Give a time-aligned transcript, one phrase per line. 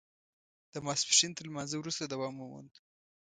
[0.73, 2.73] د ماسپښین تر لمانځه وروسته دوام وموند.